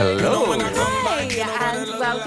[0.00, 0.39] Hello.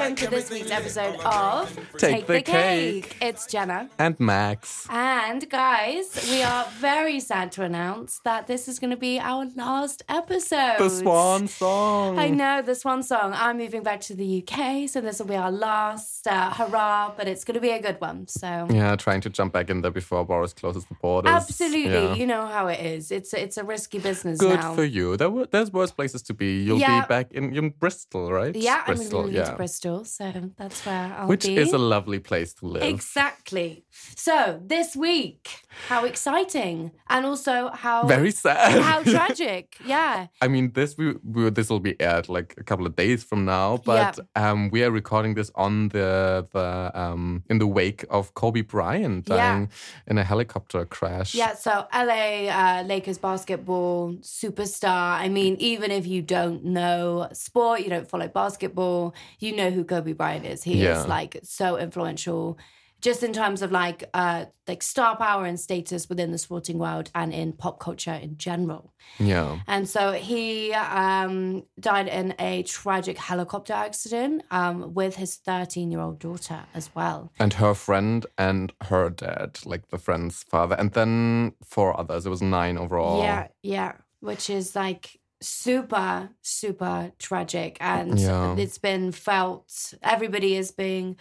[0.04, 3.16] Hi, and welcome to this week's episode of Take the Cake.
[3.22, 3.90] It's Jenna.
[3.98, 4.86] And Max.
[4.90, 9.46] And guys, we are very sad to announce that this is going to be our
[9.56, 10.76] last episode.
[10.78, 12.20] The swan song.
[12.20, 13.32] I know the swan song.
[13.34, 17.30] I'm moving back to the UK, so this will be our last uh, hurrah, but
[17.30, 18.28] it's going to be a good one.
[18.28, 21.32] So Yeah, trying to jump back in there before Boris closes the borders.
[21.32, 22.16] absolutely, Yeah.
[22.16, 23.10] you know how it is.
[23.10, 24.76] It's it's a risky business Good now.
[24.76, 25.16] for you.
[25.16, 26.62] There were, there's worse places to be.
[26.62, 27.02] You'll Yeah.
[27.04, 28.54] be back in, in Bristol, right?
[28.54, 29.20] yeah, Bristol.
[29.22, 29.52] I'm moving yeah.
[29.52, 31.58] to Bristol, so that's where I'll Which be.
[31.58, 32.82] is a lovely place to live.
[32.84, 33.86] Exactly.
[34.16, 35.42] So this week,
[35.90, 38.82] how exciting, and also how Very sad.
[38.82, 39.76] how tragic.
[39.86, 40.28] Yeah.
[40.42, 43.46] I mean, this we, we this will be aired like a couple of days from
[43.46, 46.68] now, but um, we are recording this on the the
[47.00, 49.36] um in the wake of Kobe Bryant Yeah.
[49.38, 49.70] dying
[50.08, 51.36] in a helicopter crash.
[51.36, 55.20] Yeah, so LA uh, Lakers basketball superstar.
[55.26, 59.83] I mean, even if you don't know sport, you don't follow basketball, you know who
[59.84, 60.64] Kobe Bryant is.
[60.64, 61.02] He Yeah.
[61.02, 62.58] is like so influential,
[63.02, 67.12] just in terms of like uh, like star power and status within the sporting world
[67.14, 68.94] and in pop culture in general.
[69.20, 69.60] Yeah.
[69.68, 76.00] And so he um, died in a tragic helicopter accident um, with his 13 year
[76.00, 77.30] old daughter as well.
[77.40, 82.26] And her friend and her dad, like the friend's father, and then four others.
[82.26, 83.22] It was nine overall.
[83.22, 87.78] Yeah, yeah, which is like super, super tragic.
[87.80, 88.56] And Yeah.
[88.58, 91.18] it's been felt, everybody is being,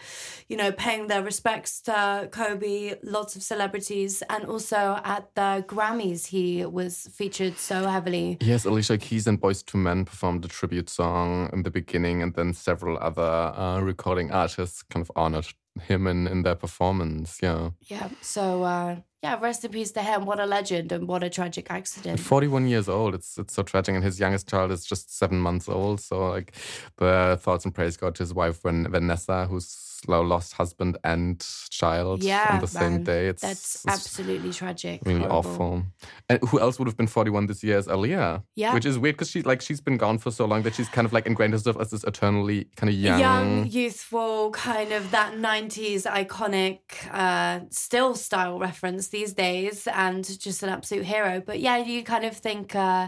[0.47, 4.23] you know, paying their respects to Kobe, lots of celebrities.
[4.29, 8.37] And also at the Grammys, he was featured so heavily.
[8.41, 12.33] Yes, Alicia Keys and Boyz II Men performed a tribute song in the beginning, and
[12.33, 13.21] then several other
[13.55, 15.47] uh, recording artists kind of honored
[15.81, 17.39] him in, in their performance.
[17.41, 17.71] Yeah.
[17.81, 18.09] Yeah.
[18.21, 20.25] So, uh, yeah, rest in peace to him.
[20.25, 22.19] What a legend and what a tragic accident.
[22.19, 23.15] 41 years old.
[23.15, 26.01] It's it's so tragic, and his youngest child is just seven months old.
[26.01, 26.53] So like,
[26.97, 29.65] the thoughts and praise go to his wife, Van- Vanessa, who's
[30.07, 33.27] lost husband and child Yeah, on the same day.
[33.27, 35.01] It's, That's it's absolutely tragic.
[35.05, 35.37] really horrible.
[35.37, 35.83] awful.
[36.29, 38.43] And who else would have been 41 this year is Aaliyah?
[38.55, 38.73] Yeah.
[38.73, 41.05] which is weird because she's like she's been gone for so long that she's kind
[41.05, 43.67] of like ingrained herself as this eternally kind of young.
[43.67, 46.79] youthful, kind of that 90s iconic,
[47.11, 51.41] uh, still style reference these days, and just an absolute hero.
[51.45, 53.07] But yeah, you kind of think uh,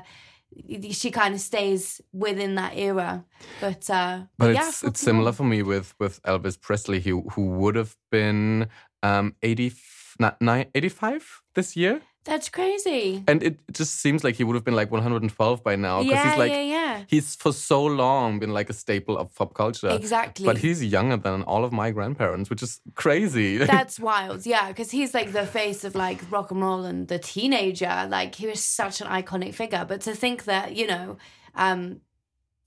[0.92, 3.26] she kind of stays within that era.
[3.62, 7.50] But, uh, But yeah, it's it's similar for me with with Elvis Presley, who who
[7.60, 8.68] would have been
[9.04, 9.74] um 80,
[10.20, 12.02] not nine, 85 this year.
[12.26, 13.24] That's crazy.
[13.28, 16.30] And it just seems like he would have been like 112 by now because Yeah,
[16.32, 17.04] he's like yeah, yeah.
[17.08, 19.90] he's for so long been like a staple of pop culture.
[19.90, 20.46] Exactly.
[20.46, 23.58] But he's younger than all of my grandparents, which is crazy.
[23.76, 27.20] That's wild, yeah, because he's like the face of like rock and roll and the
[27.20, 28.08] teenager.
[28.10, 29.86] Like he was such an iconic figure.
[29.88, 31.18] But to think that you know,
[31.54, 32.02] um,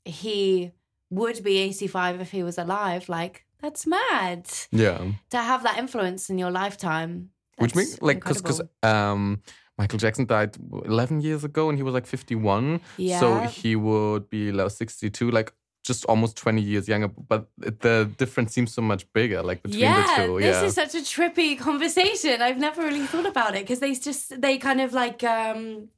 [0.05, 0.73] he
[1.11, 4.47] would be eighty-five if he was alive, like that's mad.
[4.71, 5.01] yeah.
[5.31, 9.43] To have that influence in your lifetime, Which makes like because because um
[9.79, 12.81] Michael Jackson died 11 years ago and he was like 51.
[13.21, 15.53] So he would be like 62, like
[15.85, 17.09] just almost 20 years younger.
[17.09, 20.39] But the difference seems so much bigger, like between yeah, the two.
[20.41, 20.65] this yeah.
[20.65, 22.43] is such a trippy conversation.
[22.43, 25.89] I've never really thought about it because they just they kind of like um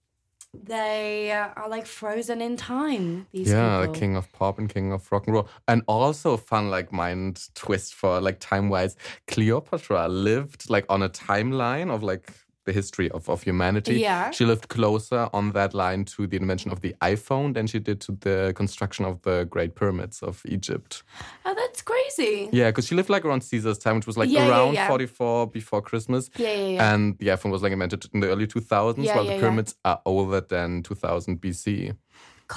[0.52, 3.26] they are like frozen in time.
[3.32, 4.00] These yeah, the people.
[4.00, 5.48] king of pop and king of rock and roll.
[5.68, 8.96] And also fun like mind twist for like time wise.
[9.26, 12.32] Cleopatra lived like on a timeline of like
[12.70, 13.96] the history of, of humanity.
[14.00, 14.30] Yeah.
[14.30, 18.00] She lived closer on that line to the invention of the iPhone than she did
[18.02, 21.02] to the construction of the Great Pyramids of Egypt.
[21.44, 22.48] Oh, that's crazy.
[22.52, 24.88] Yeah, because she lived like around Caesar's time, which was like Yeah, around yeah.
[24.88, 26.30] 44 before Christmas.
[26.36, 26.94] Yeah, yeah, yeah.
[26.94, 30.00] And the iPhone was like invented in the early 2000s, Yeah, while the pyramids are
[30.04, 31.96] older than 2000 BC.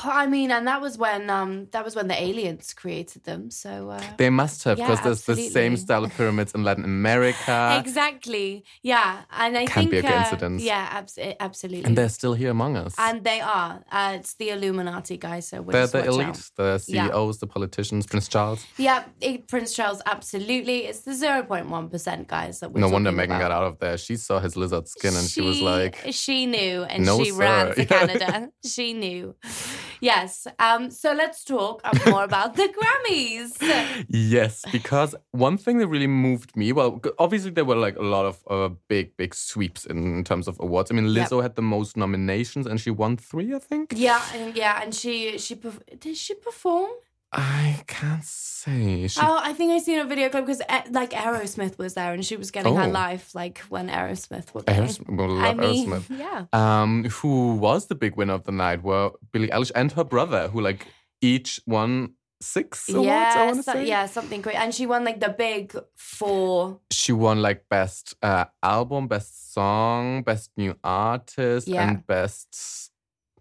[0.04, 3.52] I mean, and that was when um that was when the aliens created them.
[3.52, 6.84] So uh, They must have, Yeah, because there's the same style of pyramids in Latin
[6.84, 7.78] America.
[7.86, 10.64] exactly, yeah, and I Can't think be a uh, coincidence.
[10.64, 11.86] yeah, abs- absolutely.
[11.86, 12.94] And they're still here among us.
[12.98, 13.84] And they are.
[13.92, 15.48] Uh, it's the Illuminati guys.
[15.48, 16.50] So they're the elite, out.
[16.56, 17.08] the Yeah.
[17.08, 18.66] CEOs, the politicians, Prince Charles.
[18.78, 20.86] Yeah, it- Prince Charles, absolutely.
[20.86, 23.80] It's the zero point one percent guys that we're no wonder Meghan got out of
[23.80, 23.98] there.
[23.98, 27.68] She saw his lizard skin and she, was like, she knew and "No, she ran
[27.68, 28.50] sir." for Canada.
[28.66, 29.36] she knew.
[30.02, 30.48] Yes.
[30.60, 30.90] Um.
[30.92, 33.58] So let's talk uh, more about the Grammys.
[34.10, 38.26] Yes, because one thing that really moved me, well, obviously there were like a lot
[38.26, 40.92] of uh, big, big sweeps in in, terms of awards.
[40.92, 41.30] I mean, Yep.
[41.30, 43.94] Lizzo had the most nominations and she won three, I think.
[43.96, 46.92] Yeah, and yeah, and she she perf- did she perform?
[47.34, 49.08] I can't say.
[49.08, 52.26] She, Oh, I think I seen a video clip because like Aerosmith was there and
[52.26, 52.90] she was getting her Oh.
[52.90, 54.82] life like when Aerosmith was there.
[54.82, 56.06] Aerosmith, we love I mean, Aerosmith.
[56.20, 56.46] yeah.
[56.54, 60.48] Um, who was the big winner of the night were Billie Eilish and her brother,
[60.50, 60.88] who like
[61.22, 63.08] each won six awards.
[63.08, 63.88] Yeah, so- say.
[63.88, 64.58] yeah, something great.
[64.58, 66.80] And she won like the big four.
[66.92, 71.88] She won like best uh, album, best song, best new artist, Yeah.
[71.88, 72.92] and best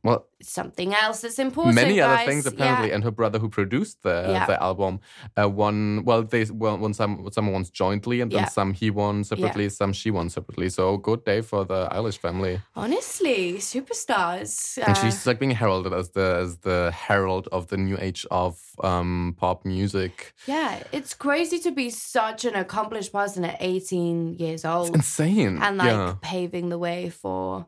[0.04, 1.76] well Something else that's important.
[1.76, 2.88] many other things apparently.
[2.88, 2.94] Yeah.
[2.96, 4.46] And her brother, who produced the Yeah.
[4.46, 4.98] the album,
[5.40, 6.02] uh, won.
[6.04, 8.48] Well, they well, won some some won jointly, and then Yeah.
[8.48, 10.68] some he won separately, some she won separately.
[10.68, 12.60] So good day for the Eilish family.
[12.74, 14.78] Honestly, superstars.
[14.78, 18.26] And Uh, she's like being heralded as the as the herald of the new age
[18.30, 20.32] of um, pop music.
[20.46, 25.58] yeah, it's crazy to be such an accomplished person at 18 years old Insane.
[25.62, 27.66] and like paving the way for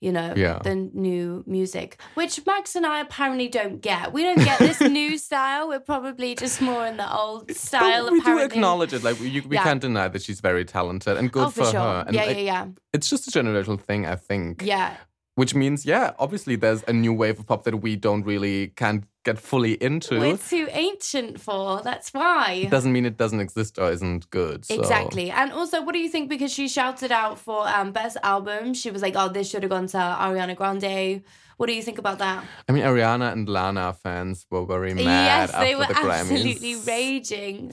[0.00, 0.58] you know Yeah.
[0.62, 5.16] the new music which max and i apparently don't get we don't get this new
[5.18, 9.02] style we're probably just more in the old style But we apparently do acknowledge it.
[9.02, 9.62] Like we, you, we Yeah.
[9.64, 12.04] can't deny that she's very talented and good oh for, sure her.
[12.06, 14.62] And yeah yeah yeah it's just a generational thing, I think.
[14.62, 14.96] yeah
[15.36, 19.04] Which means, yeah, obviously there's a new wave of pop that we don't really can't
[19.22, 20.18] get fully into.
[20.18, 24.64] we're too ancient for that's why It doesn't mean it doesn't exist or isn't good.
[24.64, 24.74] So.
[24.74, 25.30] Exactly.
[25.30, 26.30] And also, what do you think?
[26.30, 29.70] Because she shouted out for um, best album, she was like, "Oh, this should have
[29.70, 31.22] gone to Ariana Grande."
[31.58, 32.44] What do you think about that?
[32.68, 37.72] I mean, Ariana and Lana fans were very mad yes, they were the absolutely raging.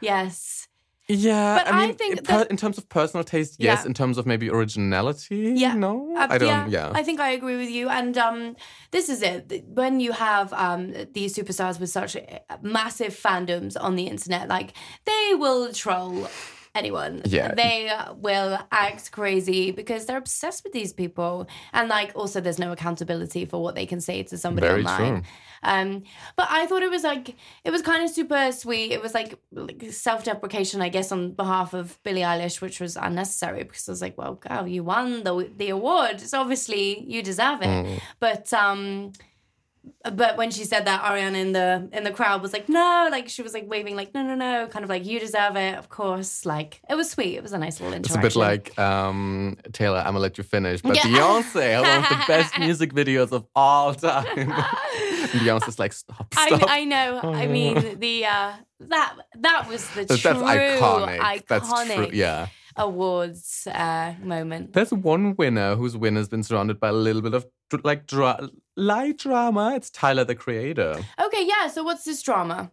[0.00, 0.68] Yes.
[1.14, 3.80] Yeah, But I I mean, think in, per- that- in terms of personal taste, yes.
[3.80, 3.86] Yeah.
[3.88, 5.74] In terms of maybe originality, Yeah.
[5.74, 6.70] no, Uh, I don't.
[6.70, 7.88] Yeah, I think I agree with you.
[7.88, 8.56] And um,
[8.90, 9.64] this is it.
[9.80, 12.20] When you have um, these superstars with such uh,
[12.62, 14.72] massive fandoms on the internet, like
[15.04, 16.28] they will troll
[16.74, 17.22] anyone.
[17.24, 17.54] Yeah.
[17.54, 21.48] They will act crazy because they're obsessed with these people.
[21.72, 25.22] And like also there's no accountability for what they can say to somebody Very online.
[25.22, 25.22] true.
[25.64, 26.02] Um,
[26.34, 28.90] but I thought it was like it was kind of super sweet.
[28.90, 33.62] It was like, like self-deprecation, I guess, on behalf of Billie Eilish, which was unnecessary
[33.62, 36.20] because I was like, well, girl, you won the the award.
[36.20, 37.66] So obviously you deserve it.
[37.66, 38.00] Mm.
[38.18, 39.12] But um
[40.12, 43.28] but when she said that, Ariana in the in the crowd was like, no, like
[43.28, 45.88] she was like waving, like, no, no, no, kind of like you deserve it, of
[45.88, 46.46] course.
[46.46, 47.36] Like it was sweet.
[47.36, 49.98] It was a nice little interaction it's a bit like um, Taylor.
[49.98, 51.02] I'm gonna let you finish, but Yeah.
[51.02, 54.26] Beyonce one of the best music videos of all time.
[54.38, 54.52] and
[55.32, 56.62] Beyonce's like, stop, stop.
[56.68, 57.20] I, I know.
[57.22, 61.18] I mean, the uh, that that was the That's, true that's iconic.
[61.18, 62.10] iconic That's true.
[62.12, 62.48] Yeah.
[62.76, 64.72] awards uh, moment.
[64.72, 67.46] There's one winner whose win has been surrounded by a little bit of
[67.84, 69.74] like dra- light drama.
[69.76, 70.96] It's Tyler the Creator.
[71.20, 71.68] Okay, yeah.
[71.68, 72.70] So what's this drama?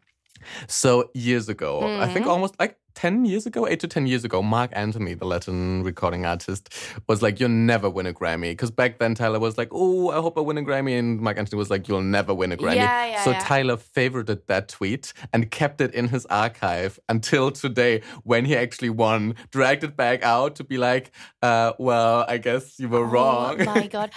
[0.67, 2.29] So years ago, I think Mm-hmm.
[2.29, 6.25] almost like 10 years ago, 8 to 10 years ago, Marc Anthony, the Latin recording
[6.25, 6.73] artist,
[7.07, 8.51] was like, You'll never win a Grammy.
[8.51, 10.97] Because back then, Tyler was like, Oh, I hope I win a Grammy.
[10.97, 12.75] And Marc Anthony was like, You'll never win a Grammy.
[12.75, 13.39] Yeah, yeah, so yeah.
[13.39, 18.89] Tyler favorited that tweet and kept it in his archive until today when he actually
[18.89, 21.11] won, dragged it back out to be like,
[21.41, 23.61] uh, Well, I guess you were wrong.
[23.61, 24.11] Oh my god.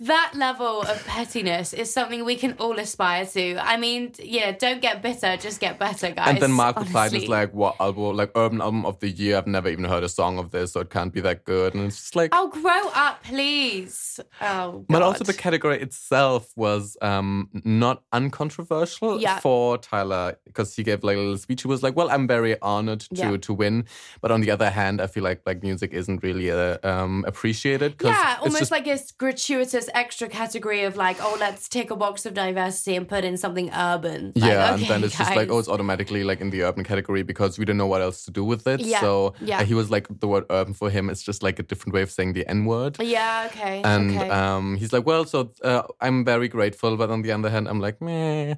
[0.00, 3.56] That level of pettiness is something we can all aspire to.
[3.58, 6.28] I mean, yeah, don't get bitter, just get better, guys.
[6.28, 9.36] And then Marc replied, "Is like what album, like urban album of the year?
[9.38, 11.86] I've never even heard a song of this, so it can't be that good." And
[11.86, 14.20] it's just like, Oh, grow up, please.
[14.40, 19.40] Oh, but also the category itself was um not uncontroversial Yeah.
[19.40, 21.62] for Tyler because he gave like a little speech.
[21.62, 23.36] He was like, "Well, I'm very honored to Yeah.
[23.38, 23.84] to win,"
[24.20, 27.94] but on the other hand, I feel like like music isn't really uh, um appreciated.
[28.02, 31.96] Yeah, it's almost just- like it's gratuitous extra category of like, oh, let's take a
[31.96, 34.32] box of diversity and put in something urban.
[34.34, 37.22] Like, yeah, and then it's just like, oh, it's automatically like in the urban category
[37.22, 38.80] because we don't know what else to do with it.
[38.80, 39.62] Yeah, So yeah.
[39.62, 42.10] he was like, the word urban for him is just like a different way of
[42.10, 42.96] saying the N word.
[43.00, 43.82] Yeah, okay.
[43.82, 44.30] And okay.
[44.30, 47.80] um, he's like, well, so uh, I'm very grateful, but on the other hand, I'm
[47.80, 48.54] like, meh.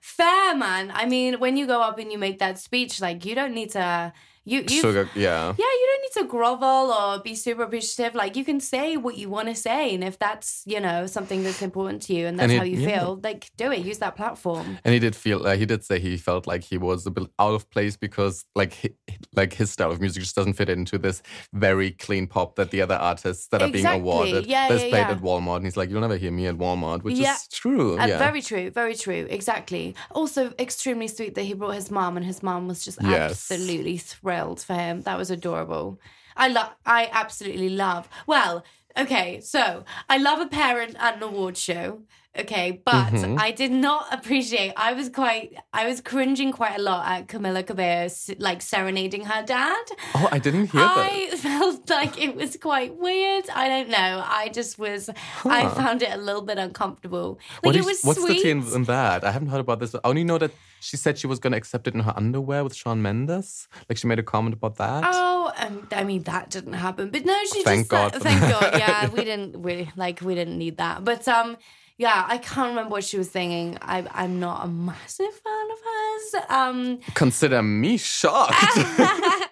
[0.00, 0.90] Fair, man.
[0.94, 3.70] I mean, when you go up and you make that speech, like, you don't need
[3.70, 4.12] to.
[4.44, 5.04] You, yeah.
[5.14, 8.14] Yeah, you don't need to grovel or be super appreciative.
[8.14, 11.42] Like you can say what you want to say, and if that's you know something
[11.44, 12.98] that's important to you and that's And it- how you yeah.
[13.00, 13.84] feel, like do it.
[13.84, 14.78] Use that platform.
[14.84, 17.28] And he did feel, uh, he did say he felt like he was a bit
[17.38, 18.90] out of place because, like, hi,
[19.34, 22.80] like his style of music just doesn't fit into this very clean pop that the
[22.80, 24.46] other artists that are being awarded.
[24.46, 25.10] Yeah, that's yeah, played yeah.
[25.10, 27.34] at Walmart, and he's like, you'll never hear me at Walmart, which Yeah.
[27.36, 27.98] is true.
[28.00, 29.26] Uh, yeah, Very true, very true.
[29.28, 29.94] Exactly.
[30.12, 33.32] Also, extremely sweet that he brought his mom, and his mom was just Yes.
[33.50, 34.29] absolutely thrilled
[34.64, 35.02] for him.
[35.02, 36.00] That was adorable.
[36.36, 36.70] I love.
[36.86, 38.08] I absolutely love.
[38.26, 38.64] Well,
[38.96, 42.02] okay, so I love a parent at an award show.
[42.38, 43.40] Okay, but Mhm.
[43.40, 44.72] I did not appreciate.
[44.76, 48.08] I was quite, I was cringing quite a lot at Camila Cabello
[48.38, 49.84] like serenading her dad.
[50.14, 50.96] Oh, I didn't hear that.
[51.10, 53.50] I felt like it was quite weird.
[53.52, 54.22] I don't know.
[54.24, 55.10] I just was.
[55.44, 57.40] I found it a little bit uncomfortable.
[57.56, 58.36] Like What it is- was what's sweet.
[58.36, 59.24] the tea in, that?
[59.24, 59.92] I haven't heard about this.
[59.96, 62.62] I only know that she said she was going to accept it in her underwear
[62.62, 63.66] with Shawn Mendes.
[63.88, 65.02] Like she made a comment about that.
[65.04, 68.20] Oh, um, I mean that didn't happen, but no, she Thank just uh, God for
[68.20, 68.40] thank.
[68.40, 71.56] God, yeah, we didn't really like we didn't need that, but um,
[72.00, 73.76] yeah, I can't remember what she was singing.
[73.82, 76.44] I I'm not a massive fan of hers.
[76.48, 78.54] Um, Consider me shocked.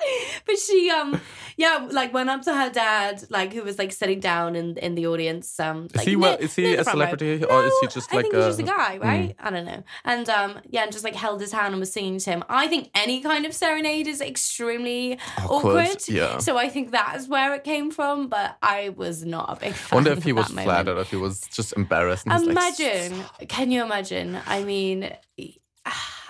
[0.46, 1.20] but she um
[1.56, 4.94] yeah like went up to her dad like who was like sitting down in in
[4.94, 6.36] the audience um Is he well?
[6.40, 6.92] Is he a front row.
[7.06, 8.36] celebrity or is he No, just I like think a?
[8.38, 9.02] he's just a guy Mm.
[9.02, 11.92] right I don't know and um yeah and just like held his hand and was
[11.92, 16.38] singing to him I think any kind of serenade is extremely Awkward, awkward, yeah.
[16.38, 19.88] so I think that's where it came from but I was not a big fan
[19.92, 20.64] I wonder if he was moment.
[20.66, 22.26] flattered or if he was just embarrassed.
[22.26, 24.38] And he's like, Imagine, can you imagine?
[24.46, 25.10] I mean,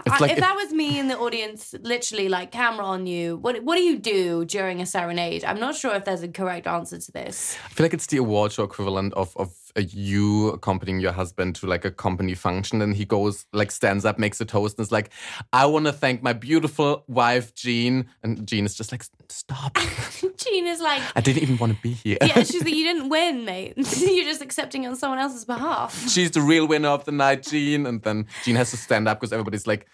[0.09, 3.37] I- like if, if- that was me in the audience, literally like camera on you,
[3.39, 5.45] what what do you do during a serenade?
[5.45, 7.57] I'm not sure if there's a correct answer to this.
[7.65, 11.67] I feel like it's the award show equivalent of of you accompanying your husband to
[11.67, 14.91] like a company function, and he goes like stands up, makes a toast, and is
[14.93, 15.11] like,
[15.53, 19.79] "I want to thank my beautiful wife, Jean," and Jean is just like, "Stop!
[20.37, 23.11] Jean is like, I didn't even want to be here." yeah, she's like, you didn't
[23.11, 23.75] win, mate.
[23.99, 26.09] You're just accepting on someone else's behalf.
[26.09, 29.21] She's the real winner of the night, Jean, and then Jean has to stand up
[29.21, 29.87] because everybody's like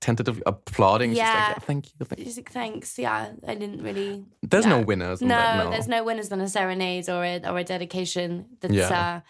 [0.00, 1.12] tentatively applauding.
[1.12, 1.24] Yeah.
[1.24, 2.98] like, yeah, "Thank you." Thank you." She's like, thanks.
[2.98, 4.24] Yeah, I didn't really.
[4.42, 5.20] There's no winners.
[5.20, 5.70] No, that, no.
[5.70, 8.88] there's no winners than a serenade or a or a dedication that's Yeah.
[8.88, 9.20] uh,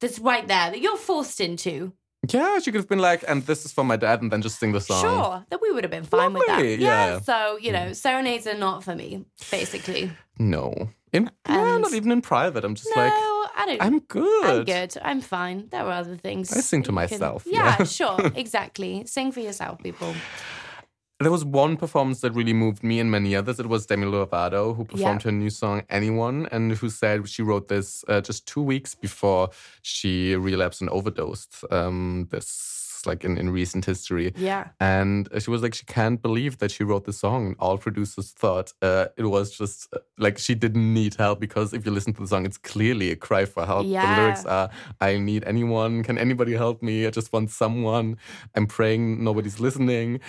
[0.00, 1.92] that's right there that you're forced into.
[2.28, 4.58] Yeah, she could have been like, "And this is for my dad, and then just
[4.58, 5.02] sing the song.
[5.02, 6.54] Sure, that we would have been fine with that.
[6.54, 7.20] Lovely, yeah.
[7.20, 10.10] So you know, serenades are not for me, basically.
[10.38, 12.64] No, in yeah, not even in private.
[12.64, 13.82] I'm just no, like, I don't.
[13.82, 14.44] I'm good.
[14.46, 14.96] I'm good.
[15.02, 15.68] I'm fine.
[15.70, 16.52] There are other things.
[16.52, 17.84] I sing to you can- myself, Yeah, yeah.
[17.98, 18.18] sure.
[18.34, 19.04] Exactly.
[19.06, 20.14] Sing for yourself, people.
[21.20, 23.58] There was one performance that really moved me and many others.
[23.58, 27.66] It was Demi Lovato who performed her new song "Anyone" and who said she wrote
[27.66, 29.50] this uh, just two weeks before
[29.82, 31.64] she relapsed and overdosed.
[31.72, 34.32] Um, this like in, in recent history.
[34.36, 34.68] Yeah.
[34.80, 37.56] And she was like, she can't believe that she wrote the song.
[37.58, 41.84] All producers thought uh, it was just uh, like she didn't need help because if
[41.84, 43.86] you listen to the song, it's clearly a cry for help.
[43.86, 44.14] Yeah.
[44.14, 46.02] The lyrics are, I need anyone.
[46.02, 47.06] Can anybody help me?
[47.06, 48.16] I just want someone.
[48.54, 50.20] I'm praying nobody's listening.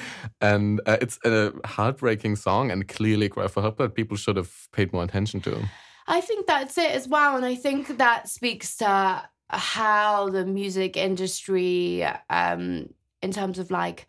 [0.42, 4.36] And uh, it's a heartbreaking song and clearly a cry for help that people should
[4.36, 5.70] have paid more attention to.
[6.08, 7.36] I think that's it as well.
[7.36, 12.90] And I think that speaks to how the music industry, um,
[13.22, 14.08] in terms of like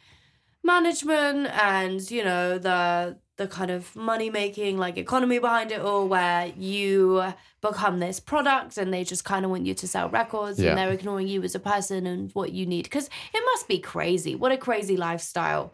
[0.62, 6.06] management and, you know, the the kind of money making like economy behind it all
[6.06, 7.24] where you
[7.62, 10.70] become this product and they just kind of want you to sell records Yeah.
[10.70, 13.78] and they're ignoring you as a person and what you need because it must be
[13.78, 15.72] crazy what a crazy lifestyle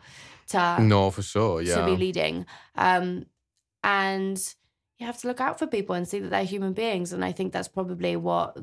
[0.50, 1.60] to No, for sure.
[1.60, 1.78] Yeah.
[1.78, 2.46] to be leading.
[2.76, 3.26] Um,
[3.82, 4.40] and
[4.98, 7.12] you have to look out for people and see that they're human beings.
[7.12, 8.56] And I think that's probably what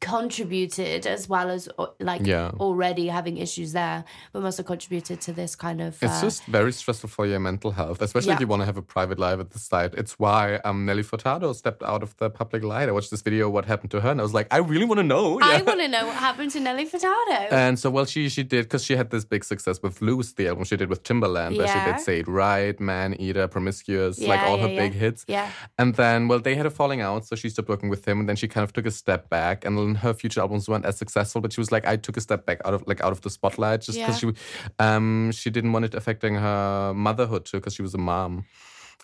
[0.00, 2.52] contributed, as well as uh, like Yeah.
[2.60, 6.00] already having issues there, but must have contributed to this kind of.
[6.02, 8.76] It's uh, just very stressful for your mental health, especially if you want to have
[8.76, 9.94] a private life at the side.
[9.94, 12.88] It's why um, Nelly Furtado stepped out of the public light.
[12.88, 14.98] I watched this video, what happened to her, and I was like, I really want
[15.00, 15.38] to know.
[15.42, 17.52] I want to know what happened to Nelly Furtado.
[17.52, 20.46] And so, well, she she did because she had this big success with Loose, the
[20.48, 24.40] album she did with Timbaland, where she did Say It Right, Man Eater, Promiscuous, like
[24.40, 25.24] all yeah, her big hits.
[25.28, 25.50] yeah.
[25.80, 28.28] And then, well, they had a falling out, so she stopped working with him, and
[28.28, 29.64] then she kind of took a step back.
[29.64, 32.20] And then her future albums weren't as successful, but she was like, I took a
[32.20, 34.30] step back out of like out of the spotlight just because she,
[34.78, 38.44] um, she didn't want it affecting her motherhood too, because she was a mom.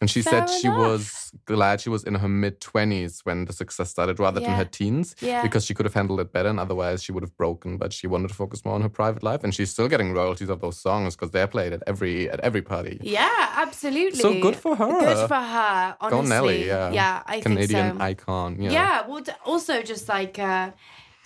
[0.00, 3.52] And she Fair said she was glad she was in her mid twenties when the
[3.54, 5.40] success started, rather than her teens, Yeah.
[5.40, 7.78] because she could have handled it better, and otherwise she would have broken.
[7.78, 10.50] But she wanted to focus more on her private life, and she's still getting royalties
[10.50, 12.98] of those songs because they're played at every at every party.
[13.02, 14.20] Yeah, absolutely.
[14.20, 15.00] So good for her.
[15.00, 15.96] Good for her.
[16.00, 18.04] Honestly, Go Nelly, yeah, yeah, I Canadian think so.
[18.04, 18.60] icon.
[18.60, 18.70] Yeah.
[18.72, 20.72] Yeah, well, also just like uh,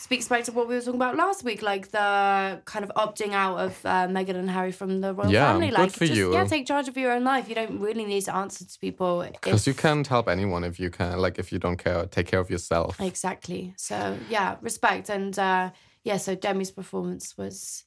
[0.00, 3.32] speaks back to what we were talking about last week, like the kind of opting
[3.32, 5.68] out of uh, Meghan and Harry from the royal Yeah, family.
[5.68, 6.32] good Like, for just you.
[6.32, 7.48] yeah, take charge of your own life.
[7.48, 10.90] You don't really need to answer to people Because you can't help anyone if you
[10.90, 13.00] can, like, if you don't care, take care of yourself.
[13.00, 13.74] exactly.
[13.76, 15.70] So yeah, respect and uh,
[16.02, 16.16] yeah.
[16.16, 17.84] So Demi's performance was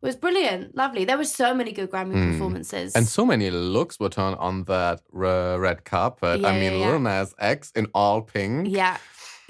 [0.00, 1.04] was brilliant, lovely.
[1.04, 2.92] There were so many good Grammy performances.
[2.92, 2.98] Hmm.
[2.98, 6.40] And so many looks were turned on that r- red carpet.
[6.40, 6.90] Yeah, I mean, yeah, yeah.
[6.90, 8.66] Lil Nas X in all pink.
[8.68, 8.96] Yeah,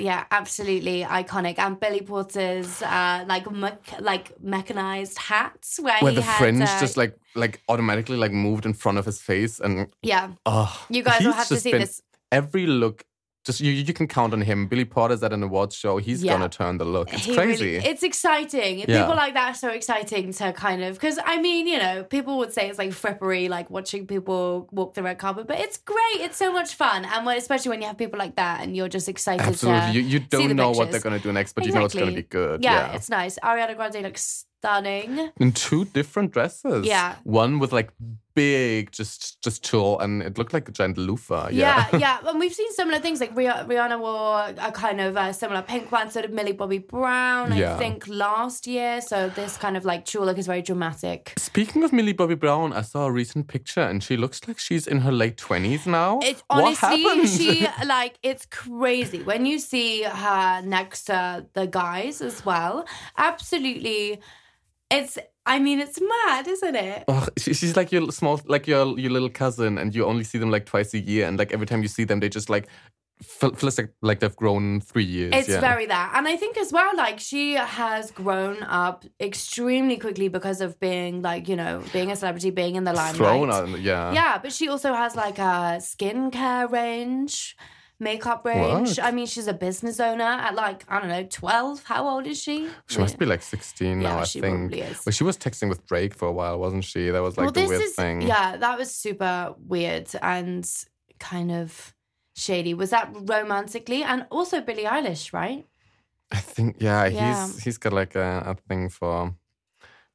[0.02, 1.58] yeah, absolutely iconic.
[1.58, 6.60] And Billy Porter's uh, like mech- like mechanized hats, where, Where he the had, fringe
[6.62, 10.32] uh, just like like automatically like moved in front of his face and yeah.
[10.44, 12.02] oh You guys will have to see been- this.
[12.30, 13.04] Every look
[13.44, 14.66] just you you can count on him.
[14.68, 15.96] Billy Porter's at an awards show.
[15.98, 16.32] He's Yeah.
[16.34, 17.12] gonna turn the look.
[17.12, 17.64] It's He crazy.
[17.76, 18.78] really- it's exciting.
[18.80, 19.00] Yeah.
[19.00, 22.38] People like that are so exciting to kind of because I mean, you know, people
[22.38, 26.20] would say it's like frippery, like watching people walk the red carpet, but it's great.
[26.20, 28.88] It's so much fun, and when, especially when you have people like that, and you're
[28.88, 29.46] just excited.
[29.46, 29.80] Absolutely.
[29.92, 32.12] To You, you don't know what they're gonna do next, but you know it's gonna
[32.12, 32.62] be good.
[32.62, 32.94] Yeah, Yeah.
[32.96, 33.38] it's nice.
[33.42, 35.30] Ariana Grande looks stunning.
[35.40, 36.86] In two different dresses.
[36.86, 37.16] Yeah.
[37.24, 37.90] One with like
[38.34, 41.48] big, just just tulle, and it looked like a giant loofah.
[41.50, 41.98] Yeah, Yeah.
[42.22, 42.28] yeah.
[42.30, 43.20] And we've seen similar things.
[43.20, 46.78] Like Rih- Rihanna wore a kind of uh, similar pink one, sort of Millie Bobby
[46.78, 47.76] Brown, I Yeah.
[47.76, 49.00] think, last year.
[49.02, 51.34] So this kind of like tulle look is very dramatic.
[51.38, 54.86] Speaking of Millie Bobby Brown, I saw a recent picture and she looks like she's
[54.86, 56.20] in her late twenties now.
[56.22, 57.28] It's what honestly, happened?
[57.28, 62.86] she like it's crazy when you see her next to the guys as well.
[63.18, 64.20] Absolutely,
[64.92, 65.18] it's.
[65.44, 67.04] I mean, it's mad, isn't it?
[67.36, 70.50] She- she's like your small, like your your little cousin, and you only see them
[70.50, 72.68] like twice a year, and like every time you see them, they just like
[73.22, 75.32] feel, feels like like they've grown three years.
[75.34, 75.60] It's yeah.
[75.60, 76.12] very that.
[76.14, 81.22] And I think as well, like, she has grown up extremely quickly because of being,
[81.22, 83.16] like, you know, being a celebrity, being in the limelight.
[83.16, 83.80] thrown on.
[83.80, 84.12] Yeah.
[84.12, 87.56] Yeah, but she also has, like, a skincare range,
[88.02, 88.98] makeup range.
[88.98, 89.04] What?
[89.04, 91.84] I mean, she's a business owner at, like, I don't know, 12.
[91.84, 92.68] How old is she?
[92.88, 94.58] She must be like 16 now, Yeah, I she think.
[94.70, 95.06] probably is.
[95.06, 97.10] Well, she was texting with Drake for a while, wasn't she?
[97.10, 98.22] That was like well, the weird is, thing.
[98.22, 100.68] yeah, that was super weird and
[101.18, 101.94] kind of
[102.34, 102.74] shady.
[102.74, 104.02] Was that romantically?
[104.02, 105.64] And also Billie Eilish, right?
[106.30, 107.46] I think, yeah, Yeah.
[107.46, 109.34] he's he's got like a, a thing for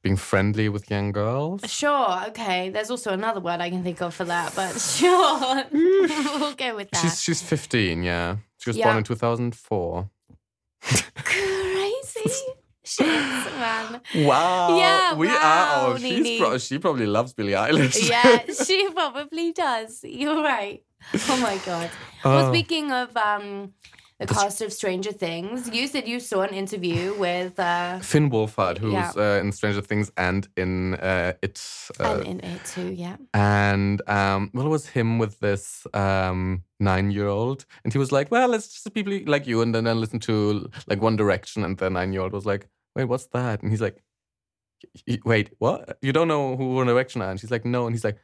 [0.02, 1.60] being friendly with young girls.
[1.70, 2.70] Sure, okay.
[2.70, 5.64] There's also another word I can think of for that, but sure.
[5.72, 7.00] we'll go with that.
[7.02, 8.36] She's she's 15, yeah.
[8.58, 8.86] She was Yeah.
[8.86, 10.10] born in 2004.
[11.16, 12.30] Crazy.
[12.84, 14.00] Shit, man.
[14.14, 14.78] Wow.
[14.78, 15.92] Yeah, we wow, are.
[15.94, 18.08] Oh, she's pro- she probably loves Billie Eilish.
[18.08, 20.00] Yeah, she probably does.
[20.04, 20.82] You're right.
[21.28, 21.90] Oh my god.
[22.24, 22.50] Well, Oh.
[22.52, 23.74] speaking of um
[24.18, 28.78] the cast of Stranger Things, you said you saw an interview with uh Finn Wolfhard,
[28.78, 29.12] who's Yeah.
[29.16, 31.62] uh, in Stranger Things and in uh, It.
[32.00, 33.16] Uh, and in it too, yeah.
[33.34, 38.54] and um, well, it was him with this um, nine-year-old, and he was like, "Well,
[38.54, 41.88] it's just people like you," and then I listened to like One Direction, and the
[41.88, 44.02] nine-year-old was like, "Wait, what's that?" And he's like,
[45.24, 45.98] "Wait, what?
[46.02, 48.18] You don't know who One Direction are?" And she's like, "No," and he's like.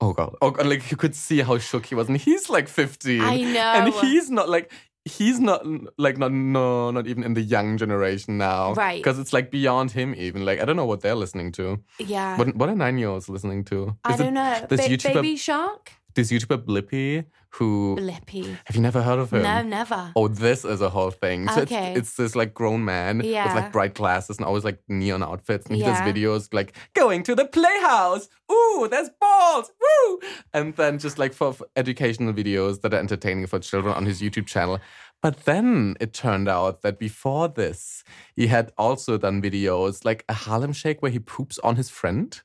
[0.00, 0.34] Oh god!
[0.42, 0.66] Oh god!
[0.66, 3.20] Like you could see how shook he was, and he's like fifteen.
[3.22, 3.60] I know.
[3.60, 4.72] and he's not like
[5.04, 5.64] he's not
[5.98, 9.02] like not no not even in the young generation now, Right.
[9.02, 10.44] Because it's like beyond him even.
[10.44, 11.80] Like I don't know what they're listening to.
[11.98, 12.36] yeah.
[12.38, 13.96] What what are nine year olds listening to?
[14.04, 14.66] I Is it don't know.
[14.68, 15.92] this Ba- Baby Shark?
[16.14, 18.56] This YouTuber Blippi who Blippi.
[18.64, 19.42] have you never heard of him?
[19.42, 20.12] No, never.
[20.16, 21.48] Oh, this is a whole thing.
[21.48, 21.90] So Okay.
[21.92, 23.52] it's, it's this like grown man with Yeah.
[23.54, 25.66] like bright glasses and always like neon outfits.
[25.66, 26.04] And he Yeah.
[26.04, 28.28] does videos like going to the playhouse.
[28.50, 29.70] Ooh, there's balls.
[29.80, 30.20] Woo!
[30.52, 34.20] And then just like for for educational videos that are entertaining for children on his
[34.20, 34.78] YouTube channel.
[35.22, 38.04] But then it turned out that before this,
[38.36, 42.40] he had also done videos like a Harlem Shake where he poops on his friend.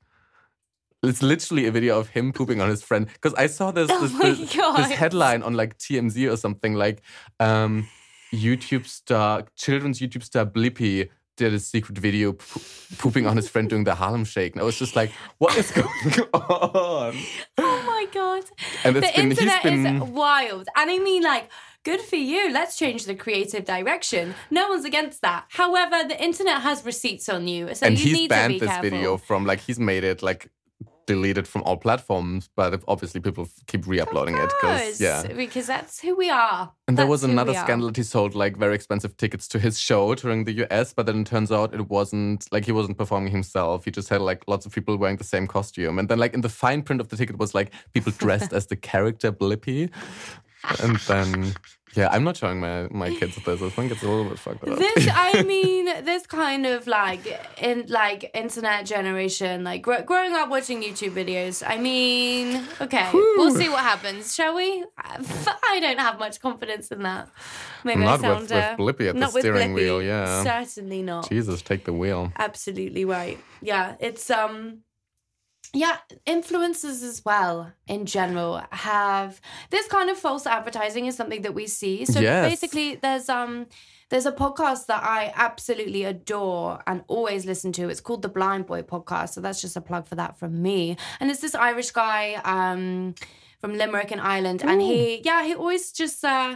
[1.01, 3.07] It's literally a video of him pooping on his friend.
[3.07, 4.53] Because I saw this Oh this, my this,
[4.89, 7.01] this headline on like TMZ or something like
[7.39, 7.87] um,
[8.33, 12.59] YouTube star, children's YouTube star Blippi did a secret video po-
[12.97, 14.53] pooping on his friend doing the Harlem Shake.
[14.55, 15.87] And I was just like, what is going
[16.33, 17.15] on?
[17.57, 18.43] Oh my god.
[18.83, 20.67] And the been- internet been- is wild.
[20.75, 21.49] And I mean like
[21.85, 22.51] good for you.
[22.51, 24.35] Let's change the creative direction.
[24.51, 25.45] No one's against that.
[25.47, 27.73] However, the internet has receipts on you.
[27.73, 28.89] So and you he's need to banned be this careful.
[28.89, 30.51] video from like, he's made it like
[31.09, 35.25] deleted from all platforms, but obviously people keep re uploading it because, yeah.
[35.25, 36.71] Because that's who we are.
[36.87, 40.13] And there was another scandal that he sold like very expensive tickets to his show
[40.13, 43.85] during the US, but then it turns out it wasn't like he wasn't performing himself.
[43.85, 45.97] He just had like lots of people wearing the same costume.
[45.97, 48.67] And then like in the fine print of the ticket was like people dressed as
[48.67, 49.89] the character Blippi.
[50.83, 51.55] And then
[51.99, 53.61] yeah, I'm not showing my, my kids this.
[53.61, 54.77] I think it's a little bit fucked up.
[54.77, 57.23] This, I mean, this kind of like
[57.61, 61.61] in like internet generation, like gr- growing up watching YouTube videos.
[61.67, 64.85] I mean, okay, we'll see what happens, shall we?
[64.97, 67.29] I don't have much confidence in that.
[67.83, 69.75] Maybe Not I with- sound uh, with Blippi at the not with steering Blippi.
[69.75, 70.43] wheel, yeah.
[70.43, 71.29] certainly not.
[71.29, 72.31] Jesus, take the wheel.
[72.37, 73.37] Absolutely right.
[73.61, 74.79] Yeah, it's um
[75.73, 81.53] yeah, influencers as well in general have this kind of false advertising is something that
[81.53, 82.05] we see.
[82.05, 82.49] So Yes.
[82.49, 83.67] basically there's um
[84.09, 87.89] there's a podcast that I absolutely adore and always listen to.
[87.89, 89.29] It's called the Blind Boy podcast.
[89.33, 90.97] So that's just a plug for that from me.
[91.19, 93.13] And it's this Irish guy um
[93.61, 96.55] from Limerick in Ireland and he yeah, he always just uh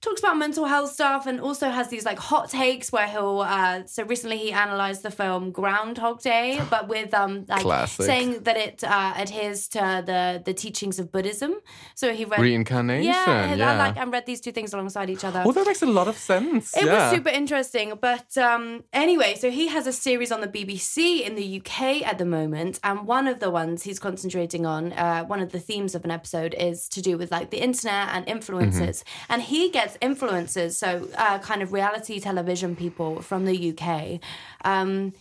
[0.00, 3.84] talks about mental health stuff and also has these like hot takes where he'll uh
[3.86, 8.06] so recently he analyzed the film groundhog day but with um like Classic.
[8.06, 11.54] saying that it uh adheres to the the teachings of buddhism
[11.94, 13.04] so he read Reincarnation.
[13.04, 13.72] yeah, Yeah.
[13.72, 16.08] I like and read these two things alongside each other well, that makes a lot
[16.08, 16.76] of sense.
[16.76, 17.10] it yeah.
[17.10, 17.94] was super interesting.
[18.00, 22.18] But um, anyway, so he has a series on the BBC in the UK at
[22.18, 22.78] the moment.
[22.82, 26.10] And one of the ones he's concentrating on, uh, one of the themes of an
[26.10, 29.04] episode is to do with like the internet and influencers.
[29.28, 34.20] And he gets influencers, so uh, kind of reality television people from the UK,
[34.64, 35.12] um,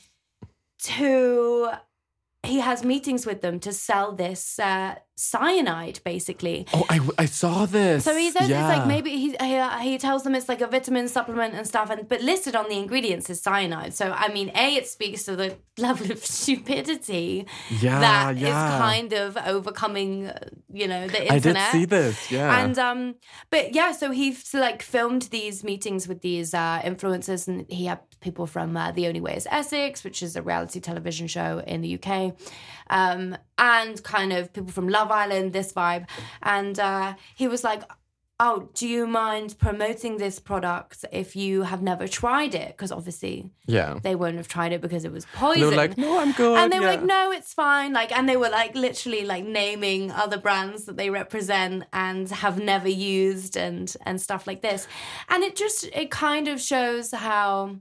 [0.84, 1.70] to.
[2.44, 6.68] He has meetings with them to sell this uh, cyanide, basically.
[6.74, 8.06] Oh, I, I saw this.
[8.06, 8.70] So he says yeah.
[8.70, 11.90] it's like maybe he, he he tells them it's like a vitamin supplement and stuff,
[11.90, 13.94] and but listed on the ingredients is cyanide.
[13.94, 17.46] So I mean, a it speaks to the level of stupidity
[17.82, 18.78] Yeah, that is yeah.
[18.80, 22.32] kind of overcoming, uh, you know, the internet I did see this.
[22.32, 22.60] Yeah.
[22.60, 23.16] And um,
[23.50, 28.00] but yeah, so he's like filmed these meetings with these uh, influencers, and he had
[28.20, 31.82] people from uh, The Only Way Is Essex, which is a reality television show in
[31.82, 32.36] the UK,
[32.90, 36.08] um, and kind of people from Love Island, this vibe,
[36.42, 37.84] and uh, he was like.
[38.40, 42.68] Oh, do you mind promoting this product if you have never tried it?
[42.68, 43.98] Because obviously yeah.
[44.04, 45.62] they wouldn't have tried it because it was poison.
[45.62, 45.70] They poison.
[45.72, 46.56] were like, no, I'm good.
[46.60, 46.92] And they were yeah.
[46.92, 47.94] like, no, it's fine.
[47.94, 52.60] Like, and they were like literally like naming other brands that they represent and have
[52.60, 54.88] never used and and stuff like this.
[55.30, 57.78] And it just it kind of shows how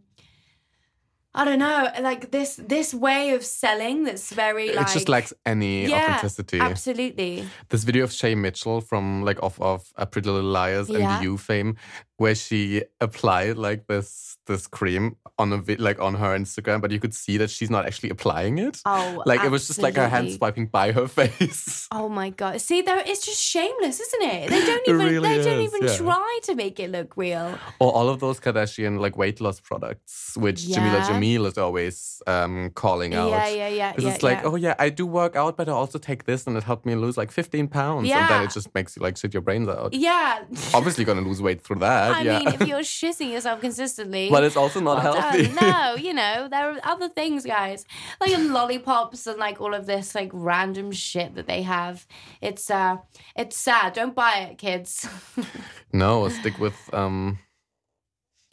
[1.37, 5.33] I don't know, like this this way of selling that's very like it just lacks
[5.45, 6.59] any yeah, authenticity.
[6.61, 7.47] Absolutely.
[7.69, 11.17] This video of Shay Mitchell from like off of A Pretty Little Liars Yeah.
[11.17, 11.77] and You fame,
[12.19, 16.91] where she applied like this this cream on a vi- like on her Instagram, but
[16.93, 18.81] you could see that she's not actually applying it.
[18.87, 21.89] Oh, like it was just like her hand swiping by her face.
[21.91, 22.61] Oh my god!
[22.61, 24.51] See, there it's just shameless, isn't it?
[24.51, 25.97] They don't even really they don't even yeah.
[25.97, 27.59] try to make it look real.
[27.81, 31.09] or all of those Kardashian like weight loss products, which Jameela Yeah.
[31.11, 33.31] Jamil is always um, calling out.
[33.31, 34.15] Yeah, yeah, yeah, Because yeah.
[34.15, 36.63] it's like, oh yeah, I do work out, but I also take this, and it
[36.63, 39.43] helped me lose like 15 pounds, and then it just makes you like shit your
[39.43, 39.93] brains out.
[39.93, 40.45] yeah.
[40.73, 42.06] Obviously, gonna lose weight through that.
[42.13, 45.49] I yeah, mean, if you're shitting yourself consistently, but it's also not healthy.
[45.61, 47.85] No, you know, there are other things, guys.
[48.21, 52.07] Like lollipops and like all of this like random shit that they have.
[52.41, 52.97] It's uh
[53.37, 53.93] it's sad.
[53.95, 55.09] Don't buy it, kids.
[55.93, 57.39] no, stick with um.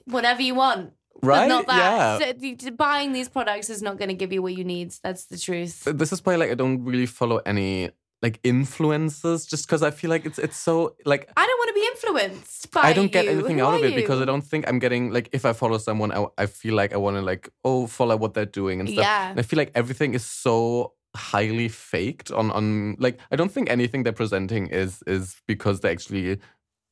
[0.05, 0.93] Whatever you want.
[1.21, 1.47] Right?
[1.47, 2.21] But not that.
[2.21, 2.57] Yeah.
[2.57, 4.93] So, buying these products is not going to give you what you need.
[5.03, 5.83] That's the truth.
[5.85, 7.91] This is why like I don't really follow any
[8.23, 11.73] like influences just because I feel like it's it's so like I don't want to
[11.73, 13.31] be influenced by I don't get you.
[13.31, 15.77] anything Who out of it because I don't think I'm getting like if I follow
[15.77, 18.87] someone, I, I feel like I want to like oh follow what they're doing and
[18.87, 19.03] stuff.
[19.03, 19.31] Yeah.
[19.31, 23.69] And I feel like everything is so highly faked on on like I don't think
[23.69, 26.39] anything they're presenting is is because they actually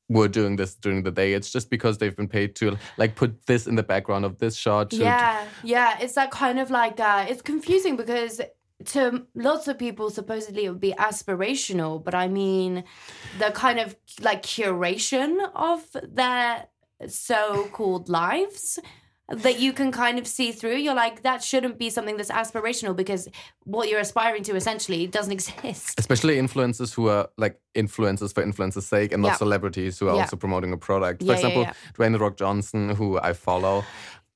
[0.09, 1.31] were doing this during the day.
[1.31, 4.57] It's just because they've been paid to like put this in the background of this
[4.57, 4.91] shot.
[4.91, 5.97] Yeah, yeah.
[6.01, 8.41] It's that kind of like uh it's confusing because
[8.85, 12.83] to lots of people supposedly it would be aspirational, but I mean
[13.39, 16.67] the kind of like curation of their
[17.07, 18.79] so-called lives
[19.29, 20.75] that you can kind of see through.
[20.75, 23.29] You're like, that shouldn't be something that's aspirational because
[23.63, 25.97] what you're aspiring to essentially doesn't exist.
[25.97, 29.35] Especially influencers who are like influencers for influencers' sake and not Yeah.
[29.37, 30.23] celebrities who are Yeah.
[30.23, 31.21] also promoting a product.
[31.21, 31.65] For Yeah, example.
[31.97, 33.85] Dwayne The Rock Johnson, who I follow.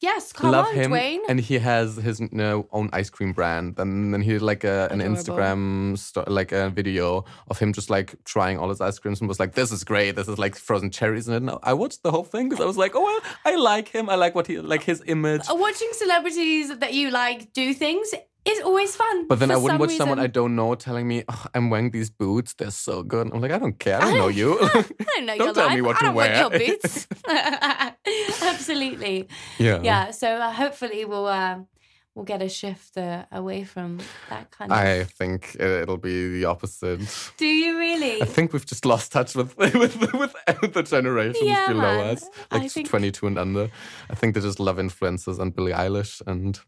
[0.01, 1.19] Yes, come love on, him Dwayne.
[1.29, 3.79] and he has his you know, own ice cream brand.
[3.79, 5.15] And then he did like a, an Adorable.
[5.15, 9.27] instagram sto- like a video of him just like trying all his ice creams and
[9.27, 10.15] was like this is great.
[10.15, 11.27] This is like frozen cherries.
[11.27, 14.09] And i watched the whole thing because i was like oh well i like him.
[14.09, 15.41] I like what he like his image.
[15.49, 18.13] Uh, Watching celebrities that you like do things
[18.47, 19.27] is always fun.
[19.27, 21.89] but then i wouldn't some watch someone i don't know telling me oh, i'm wearing
[21.91, 24.67] these boots they're so good i'm like i don't care i don't know you I
[25.15, 25.39] don't know you.
[25.39, 25.75] Don't your tell life.
[25.75, 26.39] me what I to don't want wear.
[26.41, 27.07] your boots.
[28.41, 29.27] Absolutely.
[29.57, 30.11] yeah Yeah.
[30.11, 31.59] So uh, hopefully we'll uh,
[32.13, 34.77] we'll get a shift uh, away from that kind of.
[34.77, 37.01] i think it- it'll be the opposite
[37.37, 38.21] Do you really?
[38.21, 39.73] I think we've just lost touch with with,
[40.61, 42.15] with the generations Yeah, below man.
[42.17, 43.69] us, like think- 22 and under.
[44.09, 46.59] I think they just love influencers and Billie Eilish, and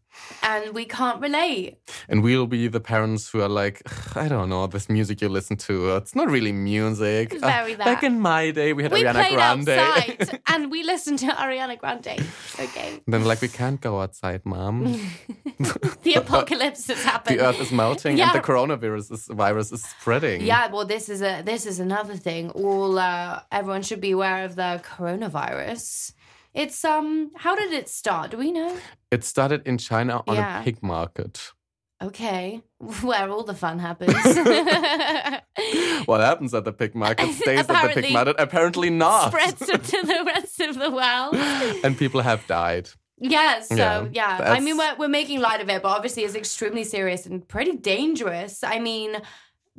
[0.44, 1.78] and we can't relate.
[2.10, 3.82] and we'll be the parents who are like,
[4.16, 7.34] I don't know, this music you listen to, uh, it's not really music.
[7.34, 7.86] It's Uh, very that.
[7.86, 9.70] Back in my day, we had We Ariana Grande.
[9.70, 12.16] outside and we listened to Ariana Grande.
[12.60, 13.02] Okay.
[13.08, 14.78] then like we can't go outside, mom.
[16.04, 17.40] The apocalypse has happened.
[17.40, 18.26] the earth is melting Yeah.
[18.32, 20.42] and the coronavirus is, virus is spreading.
[20.42, 22.52] Yeah, well, this is a this is another thing.
[22.52, 26.14] All uh, everyone should be aware of the coronavirus.
[26.58, 28.32] It's um, how did it start?
[28.32, 28.76] Do we know?
[29.12, 30.60] It started in China on Yeah.
[30.62, 31.52] a pig market.
[32.02, 32.62] Okay,
[33.02, 34.14] where all the fun happens.
[36.06, 38.36] what happens at the pig market stays at the pig Apparently market.
[38.40, 39.28] Apparently not.
[39.32, 41.36] Spreads it to the rest of the world.
[41.84, 42.90] and people have died.
[43.20, 46.36] Yeah, so Yeah, yeah, I mean we're we're making light of it, but obviously it's
[46.36, 48.64] extremely serious and pretty dangerous.
[48.64, 49.18] I mean,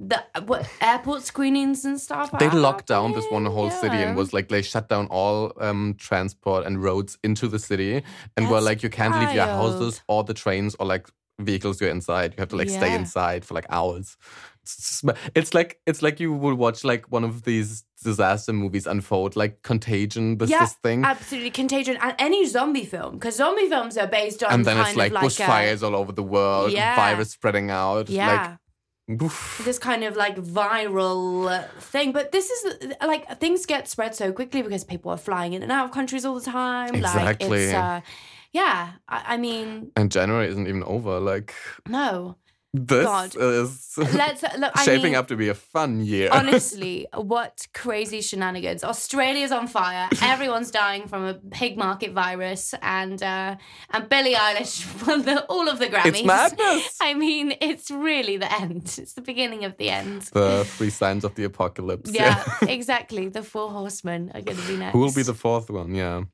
[0.00, 2.30] the what airport screenings and stuff.
[2.38, 5.94] They locked down this one whole city and was like they shut down all um,
[5.98, 8.02] transport and roads into the city
[8.36, 11.08] and were like you can't leave your houses or the trains or like
[11.40, 12.34] vehicles you're inside.
[12.36, 14.16] You have to like stay inside for like hours.
[14.62, 15.02] It's,
[15.34, 19.62] it's like it's like you would watch like one of these disaster movies unfold, like
[19.62, 20.38] Contagion.
[20.38, 21.04] This Yeah, this thing.
[21.04, 24.94] absolutely contagion and any zombie film because zombie films are based on and then it's
[24.94, 26.94] like, like a, bushfires all over the world, Yeah.
[26.94, 28.08] virus spreading out.
[28.10, 28.26] yeah.
[28.50, 28.58] Like,
[29.10, 29.60] oof.
[29.64, 32.12] this kind of like viral thing.
[32.12, 35.72] But this is like things get spread so quickly because people are flying in and
[35.72, 36.92] out of countries all the time.
[37.00, 37.64] Like Exactly.
[37.64, 38.00] it's uh,
[38.52, 38.92] yeah.
[39.08, 41.20] I, I mean, and January isn't even over.
[41.20, 41.54] Like
[41.86, 42.36] no.
[42.74, 43.34] This God.
[43.36, 44.72] is Let's look.
[44.74, 46.28] I shaping mean, up to be a fun year.
[46.32, 48.84] Honestly, what crazy shenanigans!
[48.84, 50.08] Australia's on fire.
[50.22, 53.56] Everyone's dying from a pig market virus, and uh,
[53.90, 56.06] and Billie Eilish won the, all of the Grammys.
[56.06, 56.96] It's madness.
[57.00, 58.98] I mean, it's really the end.
[58.98, 60.22] It's the beginning of the end.
[60.32, 62.10] the three signs of the apocalypse.
[62.12, 63.28] Yeah, exactly.
[63.28, 64.92] The four horsemen are going to be next.
[64.92, 65.94] Who will be the fourth one?
[65.94, 66.24] Yeah.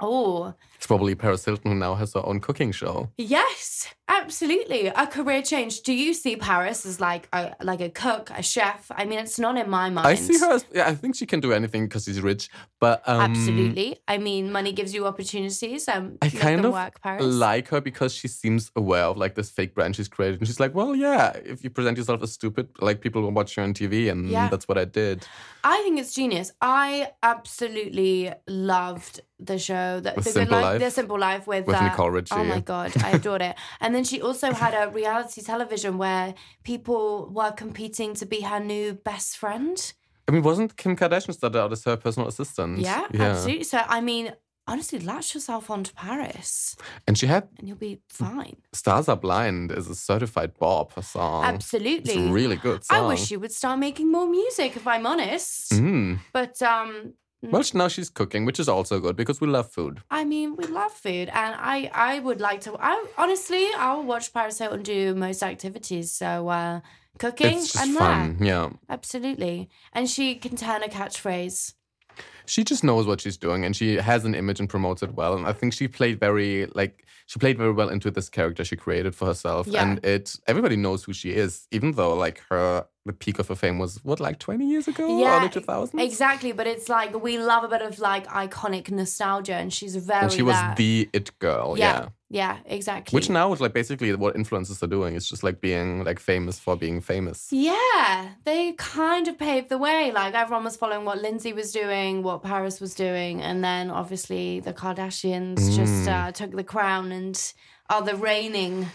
[0.00, 3.10] Oh, It's probably Paris Hilton, who now has her own cooking show.
[3.16, 4.86] yes, absolutely.
[4.88, 5.82] A career change.
[5.82, 8.90] Do you see Paris as like a like a cook, a chef?
[8.94, 10.06] I mean, it's not in my mind.
[10.06, 12.48] I see her as, yeah, I think she can do anything because she's rich,
[12.80, 13.96] but um, Absolutely.
[14.08, 15.88] I mean, money gives you opportunities.
[15.88, 17.24] Um, I kind of work, Paris.
[17.24, 20.40] like her because she seems aware of like this fake brand she's created.
[20.40, 23.56] And she's like, well, yeah, if you present yourself as stupid, like people will watch
[23.56, 24.10] you on TV.
[24.10, 24.48] And Yeah.
[24.48, 25.26] that's what I did.
[25.62, 26.52] I think it's genius.
[26.60, 30.80] I absolutely loved the show, the, The the Simple Life, Life?
[30.80, 32.34] the Simple Life with, With uh, Nicole Richie.
[32.34, 33.56] Oh my god, I adored it.
[33.80, 38.60] And then she also had a reality television where people were competing to be her
[38.60, 39.92] new best friend.
[40.26, 42.78] I mean, wasn't Kim Kardashian started out as her personal assistant?
[42.78, 43.64] Yeah, absolutely.
[43.64, 44.32] So I mean,
[44.66, 46.76] honestly, latch yourself onto Paris,
[47.06, 48.56] And she had and you'll be fine.
[48.72, 51.44] Stars Are Blind is a certified Bob song.
[51.44, 52.30] Absolutely.
[52.30, 55.72] Really good I wish she would start making more music, if I'm honest.
[55.72, 56.20] Mm.
[56.32, 57.14] But um,
[57.50, 60.00] Well, now she's cooking, which is also good because we love food.
[60.10, 62.76] I mean, we love food, and I I would like to.
[62.78, 66.10] I honestly, I'll watch Paris Hilton do most activities.
[66.12, 66.80] So uh,
[67.18, 68.36] cooking, It's just I'm fun.
[68.38, 68.46] there.
[68.48, 68.70] Yeah.
[68.88, 71.74] Absolutely, and she can turn a catchphrase.
[72.46, 75.34] She just knows what she's doing and she has an image and promotes it well.
[75.34, 78.76] And I think she played very like she played very well into this character she
[78.76, 79.66] created for herself.
[79.66, 79.82] Yeah.
[79.82, 83.54] And it everybody knows who she is, even though like her the peak of her
[83.54, 85.18] fame was what, like twenty years ago?
[85.20, 86.02] Yeah, Early two thousands?
[86.02, 90.22] Exactly, but it's like we love a bit of like iconic nostalgia, and she's very.
[90.22, 90.76] And she was that.
[90.76, 91.84] the it girl, yeah.
[91.84, 93.14] yeah, yeah, exactly.
[93.14, 95.16] Which now is like basically what influencers are doing.
[95.16, 97.48] It's just like being like famous for being famous.
[97.50, 100.10] Yeah, they kind of paved the way.
[100.10, 104.60] Like everyone was following what Lindsay was doing, what Paris was doing, and then obviously
[104.60, 105.76] the Kardashians Mm.
[105.76, 107.52] just uh, took the crown and
[107.90, 108.86] are the reigning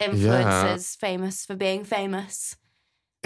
[0.00, 2.56] influencers, famous for being famous.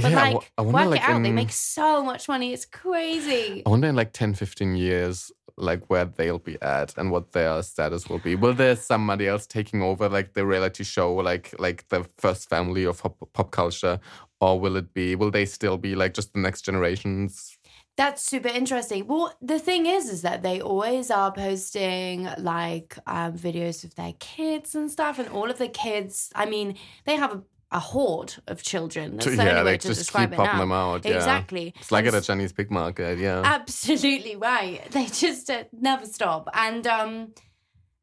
[0.01, 1.23] But Yeah, like, I wonder, work like, it out.
[1.23, 2.53] They make so much money.
[2.53, 3.63] It's crazy.
[3.67, 7.63] I wonder in like 10, 15 years, like where they'll be at and what their
[7.63, 8.37] status will be.
[8.37, 12.85] Will there somebody else taking over like the reality show, like like the first family
[12.85, 13.99] of pop, pop culture,
[14.41, 15.17] or will it be?
[15.17, 17.59] Will they still be like just the next generations?
[17.97, 19.09] That's super interesting.
[19.09, 24.15] Well, the thing is, is that they always are posting like um, videos of their
[24.21, 26.31] kids and stuff, and all of the kids.
[26.37, 29.17] I mean, they have a, a horde of children.
[29.17, 30.61] That's the yeah, only way they to just describe keep it popping now.
[30.61, 31.05] them out.
[31.05, 31.17] Yeah.
[31.17, 31.75] Exactly.
[31.79, 33.19] It's like And at a Chinese pig market.
[33.19, 33.43] Yeah.
[33.45, 34.81] Absolutely right.
[34.91, 37.35] They just uh, never stop, and um,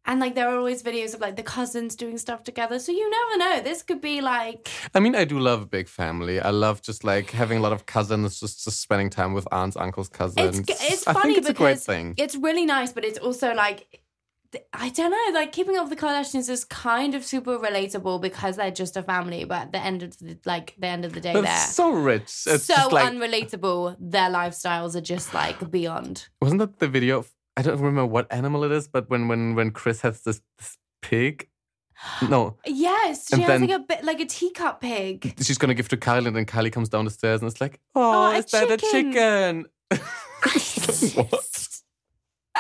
[0.06, 2.78] and like there are always videos of like the cousins doing stuff together.
[2.78, 3.62] So you never know.
[3.64, 6.40] This could be like I mean, I do love a big family.
[6.40, 9.76] I love just like having a lot of cousins, just, just spending time with aunts,
[9.78, 10.60] uncles, cousins.
[10.60, 12.14] it's it's funny it's because a great thing.
[12.18, 14.02] it's really nice, but it's also like
[14.74, 18.58] I don't know, like keeping up with the Kardashians is kind of super relatable because
[18.58, 21.22] they're just a family, but at the end of the like the end of the
[21.22, 22.24] day, They're they're so rich.
[22.48, 23.98] It's so just like unrelatable.
[24.00, 26.28] Their lifestyles are just like beyond.
[26.42, 29.56] wasn't that the video of I don't remember what animal it is, but when when
[29.56, 31.48] when Kris has this, this pig,
[32.30, 35.34] no, Yes, she And has like a bit like a teacup pig.
[35.42, 37.80] she's gonna give to Kylie, and then Kylie comes down the stairs, and it's like,
[37.96, 39.66] Oh, oh, a is that a chicken." chicken?
[41.16, 41.55] what?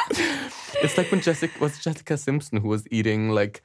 [0.83, 3.61] it's like when Jessica was Jessica Simpson who was eating like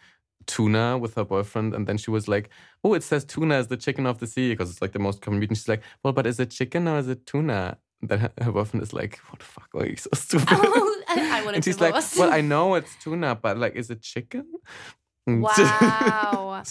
[0.46, 2.50] tuna with her boyfriend, and then she was like,
[2.82, 5.20] "Oh, it says tuna is the chicken of the sea because it's like the most
[5.20, 8.10] common meat." And she's like, "Well, but is it chicken or is it tuna?" And
[8.10, 9.68] then her, her boyfriend is like, "What the fuck?
[9.74, 12.94] Are you so stupid?" Oh, I, I want and she's like, "Well, I know it's
[13.02, 14.46] tuna, but like, is it chicken?"
[15.26, 16.62] Wow.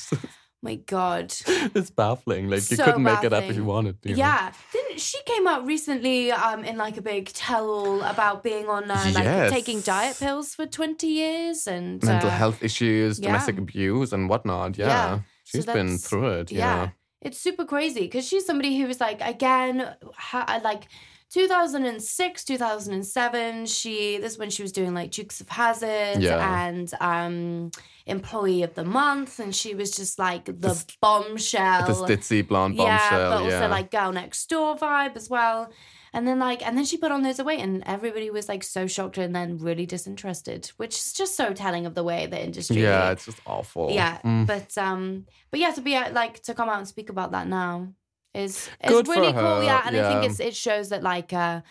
[0.62, 1.34] My God.
[1.48, 2.50] it's baffling.
[2.50, 3.98] Like you couldn't make it up if you wanted.
[4.04, 4.18] You know?
[4.18, 4.52] Yeah.
[4.74, 8.92] Didn't she came out recently um in like a big tell all about being on
[8.92, 9.52] uh, like Yes.
[9.52, 13.28] taking diet pills for 20 years and Mental uh, health issues, yeah.
[13.28, 14.78] domestic abuse, and whatnot.
[14.78, 15.16] Yeah, Yeah.
[15.46, 16.52] So she's been through it.
[16.52, 16.58] yeah.
[16.84, 16.90] Yeah.
[17.22, 20.88] It's super crazy because she's somebody who was like again ha- like
[21.32, 26.66] 2006 2007 she this is when she was doing like dukes of Hazzard Yeah.
[26.68, 27.72] and um
[28.06, 32.76] employee of the month and she was just like the This- bombshell the ditzy blonde
[32.76, 33.30] yeah bombshell.
[33.32, 33.68] but also yeah.
[33.68, 35.72] like girl next door vibe as well
[36.12, 38.88] and then like and then she put on those weight and everybody was like so
[38.88, 42.82] shocked and then really disinterested which is just so telling of the way the industry
[42.82, 43.92] yeah, it's just awful.
[43.92, 44.48] yeah Mm.
[44.48, 47.48] but um but yeah to be uh, like to come out and speak about that
[47.48, 47.90] now
[48.34, 50.30] is is Good really cool yeah and i think yeah.
[50.30, 51.62] it's it shows that like uh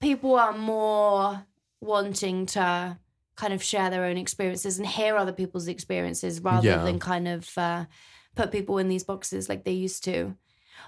[0.00, 1.44] people are more
[1.80, 2.98] wanting to
[3.36, 6.82] kind of share their own experiences and hear other people's experiences rather Yeah.
[6.84, 7.84] than kind of uh
[8.34, 10.36] put people in these boxes like they used to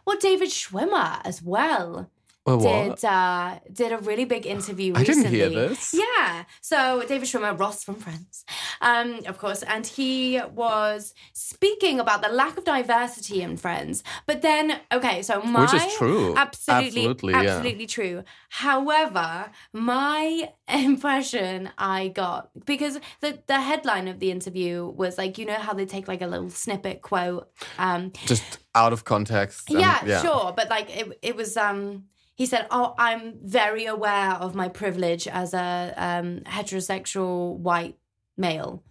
[0.05, 2.11] well david schwimmer as well?
[2.57, 5.01] Did uh did a really big interview recently.
[5.01, 5.95] I didn't hear this.
[5.95, 6.45] yeah.
[6.61, 8.45] So David Schwimmer, Ross from Friends,
[8.81, 14.03] um, of course, and he was speaking about the lack of diversity in Friends.
[14.27, 16.35] But then, okay, so my Which is true.
[16.37, 17.87] absolutely, Absolutely, yeah.
[17.87, 18.25] true.
[18.51, 25.47] However, my impression I got because the the headline of the interview was like, you
[25.47, 29.71] know how they take like a little snippet quote, um, Just out of context.
[29.71, 30.53] and- yeah, sure.
[30.57, 31.57] But like it, it was.
[31.57, 32.05] Um,
[32.39, 37.99] he said, "Oh, I'm very aware of my privilege as a um, heterosexual white
[38.37, 38.85] male."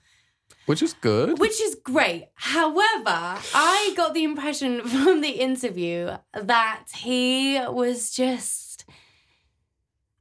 [0.65, 1.39] Which is good.
[1.39, 2.27] Which is great.
[2.35, 8.66] However, I got the impression from the interview that he was just,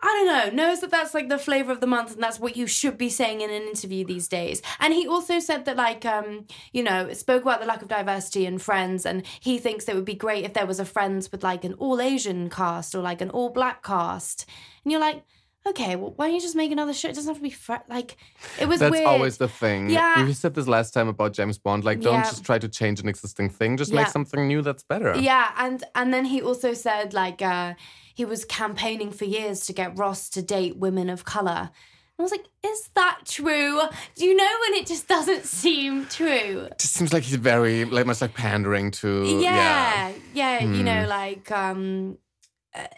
[0.08, 2.56] I don't know, knows that that's like the flavor of the month and that's what
[2.56, 4.62] you should be saying in an interview these days.
[4.78, 8.46] And he also said that, like, um, you know, spoke about the lack of diversity
[8.46, 11.42] in Friends and he thinks it would be great if there was a Friends with
[11.42, 14.48] like an all Asian cast or like an all black cast.
[14.84, 15.24] And you're like,
[15.68, 17.08] okay, well, why don't you just make another show?
[17.08, 18.16] It doesn't have to be fr- like,
[18.60, 19.06] it was That's weird.
[19.06, 19.90] always the thing.
[19.90, 20.24] Yeah.
[20.24, 21.84] We said this last time about James Bond.
[21.84, 22.22] Like, don't Yeah.
[22.24, 23.76] just try to change an existing thing.
[23.76, 24.02] Just Yeah.
[24.02, 25.14] make something new that's better.
[25.18, 27.74] Yeah, and and then he also said like uh
[28.14, 31.70] he was campaigning for years to get Ross to date women of color.
[32.18, 33.78] I was like, is that true?
[34.14, 36.60] Do you know when it just doesn't seem true?
[36.70, 39.38] It just seems like he's very, like, much like pandering to.
[39.38, 41.08] Yeah, yeah, you know, Hmm.
[41.10, 42.16] like um,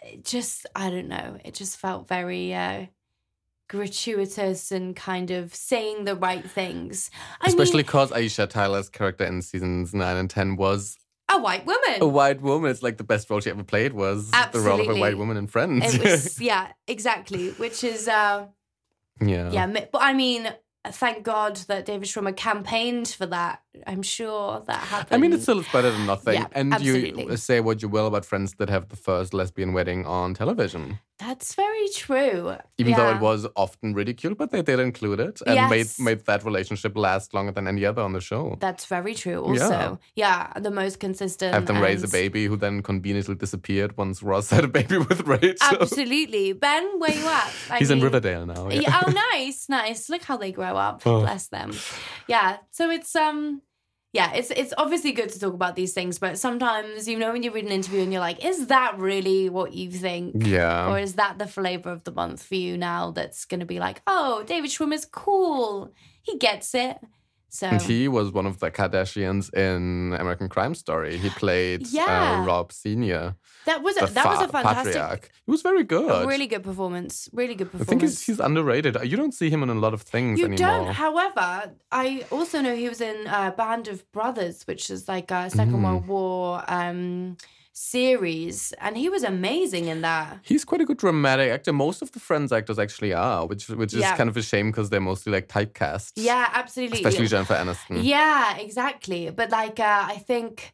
[0.03, 1.37] it just I don't know.
[1.43, 2.85] It just felt very uh,
[3.67, 7.09] gratuitous and kind of saying the right things.
[7.41, 10.97] I Especially because Aisha Tyler's character in seasons nine and ten was
[11.31, 12.01] a white woman.
[12.01, 12.71] a white woman.
[12.71, 15.37] It's like the best role she ever played was the role of a white woman
[15.37, 15.95] in Friends.
[15.95, 17.51] It was yeah, exactly.
[17.51, 18.47] Which is uh,
[19.21, 19.51] yeah.
[19.51, 20.51] Yeah, but I mean,
[20.87, 23.61] thank God that David Schwimmer campaigned for that.
[23.85, 25.15] I'm sure that happened.
[25.15, 26.33] I mean, it still better than nothing.
[26.35, 30.05] Yeah, and you say what you will about Friends that have the first lesbian wedding
[30.05, 30.99] on television.
[31.19, 32.55] That's very true.
[32.77, 35.99] Even though it was often ridiculed, but they did include it and made Yes.
[35.99, 38.55] made that relationship last longer than any other on the show.
[38.59, 39.43] That's very true.
[39.43, 41.53] Also, yeah, the most consistent.
[41.53, 45.27] Have them raise a baby who then conveniently disappeared once Ross had a baby with
[45.27, 45.81] Rachel.
[45.81, 46.99] Absolutely, Ben.
[46.99, 47.51] Where you at?
[47.69, 48.69] I He's in Riverdale now.
[48.69, 48.79] Yeah.
[48.81, 50.09] Yeah, oh, nice, nice.
[50.09, 51.01] Look how they grow up.
[51.05, 51.19] Oh.
[51.19, 51.73] Bless them.
[52.27, 52.57] Yeah.
[52.71, 53.61] So it's um,
[54.11, 57.43] yeah, it's it's obviously good to talk about these things, but sometimes you know when
[57.43, 60.33] you read an interview and you're like, is that really what you think?
[60.47, 60.89] Yeah.
[60.89, 63.79] Or is that the flavor of the month for you now that's going to be
[63.79, 65.93] like, oh, David Schwimmer's cool.
[66.23, 66.97] He gets it.
[67.51, 71.17] So, And he was one of the Kardashians in American Crime Story.
[71.17, 72.41] He played Yeah.
[72.41, 73.35] uh, Rob Senior,
[73.65, 75.29] that was a, that was a fantastic, patriarch.
[75.45, 76.23] He was very good.
[76.23, 77.27] a really good performance.
[77.33, 77.87] Really good performance.
[77.87, 78.97] I think he's, he's underrated.
[79.03, 80.85] You don't see him in a lot of things you anymore.
[80.85, 80.93] don't.
[80.93, 85.49] However, I also know he was in uh, Band of Brothers, which is like a
[85.49, 85.83] Second Mm.
[85.83, 87.37] World War um,
[87.79, 90.39] series, and he was amazing in that.
[90.43, 91.71] He's quite a good dramatic actor.
[91.73, 94.15] Most of the Friends actors actually are, which which is Yeah.
[94.17, 96.11] kind of a shame because they're mostly like typecast.
[96.15, 96.97] Yeah, absolutely.
[96.99, 98.03] Especially Jennifer Aniston.
[98.03, 99.29] Yeah, exactly.
[99.31, 100.73] But like, uh, I think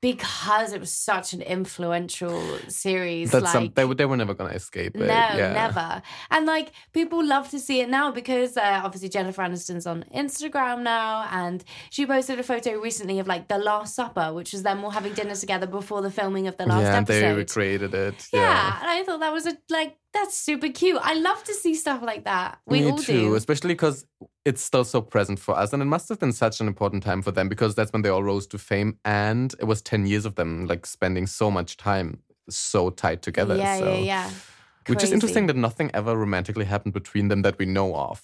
[0.00, 3.52] because it was such an influential series, That's like.
[3.52, 5.00] some, they, were- they were never going to escape it.
[5.00, 5.52] no, yeah.
[5.52, 6.02] never.
[6.30, 10.82] And like people love to see it now because uh, obviously Jennifer Aniston's on Instagram
[10.82, 14.84] now, and she posted a photo recently of like the Last Supper, which was them
[14.84, 17.36] all having dinner together before the filming of the last yeah, and they episode.
[17.38, 18.28] recreated it.
[18.32, 18.40] yeah.
[18.40, 18.78] Yeah.
[18.80, 20.98] and I thought that was a like that's super cute.
[21.02, 22.58] I love to see stuff like that.
[22.66, 23.34] We Me all too, do.
[23.34, 24.06] especially because
[24.48, 27.22] it's still so present for us, and it must have been such an important time
[27.22, 30.24] for them because that's when they all rose to fame, and it was ten years
[30.24, 33.56] of them like spending so much time so tight together.
[33.56, 33.92] yeah, so.
[33.92, 34.30] yeah, yeah.
[34.86, 38.22] Which is interesting that nothing ever romantically happened between them that we know of.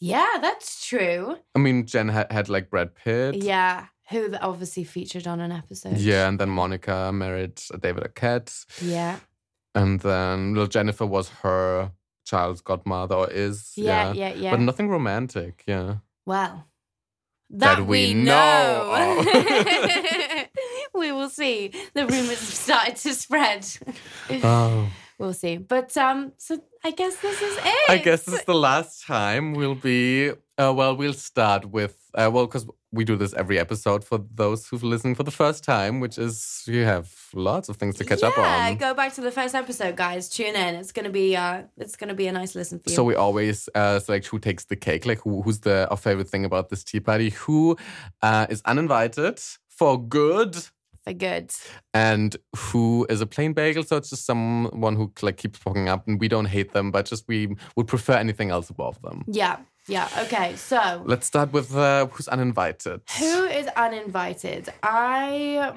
[0.00, 1.36] Yeah, that's true.
[1.54, 3.34] I mean, Jen had, had like Brad Pitt.
[3.34, 3.88] Yeah.
[4.08, 5.98] who obviously featured on an episode.
[5.98, 8.64] Yeah, and then Monica married uh, David Arquette.
[8.80, 9.18] Yeah.
[9.74, 11.92] And then little Jennifer was her
[12.28, 13.72] child's godmother or is.
[13.76, 14.50] Yeah, yeah, yeah.
[14.52, 15.96] But nothing romantic, yeah.
[16.26, 16.66] Well,
[17.50, 20.46] that, That we we, know know.
[20.94, 21.72] we will see.
[21.94, 23.66] The rumors have started to spread.
[24.42, 24.88] Oh.
[25.18, 25.56] We'll see.
[25.56, 27.90] But um, so I guess this is it.
[27.90, 30.30] I guess this is the last time we'll be.
[30.30, 31.96] Uh, well, we'll start with.
[32.14, 35.62] Uh, well, because we do this every episode for those who've listened for the first
[35.62, 38.44] time, which is you have lots of things to catch up on.
[38.44, 38.76] yeah, on.
[38.76, 40.28] go back to the first episode, guys.
[40.28, 40.76] Tune in.
[40.76, 42.96] It's gonna be uh, it's gonna be a nice listen for you.
[42.96, 46.28] So we always uh, select who takes the cake, like who, who's the our favorite
[46.28, 47.76] thing about this tea party, who
[48.22, 50.56] uh, is uninvited for good,
[51.08, 51.52] for good.
[51.94, 53.82] and who is a plain bagel.
[53.82, 57.06] So it's just someone who like keeps popping up, and we don't hate them, but
[57.06, 59.24] just we would prefer anything else above them.
[59.26, 59.56] Yeah,
[59.88, 60.08] yeah.
[60.24, 63.00] Okay, so Let's start with uh, who's uninvited.
[63.18, 64.68] Who is uninvited?
[64.82, 65.72] I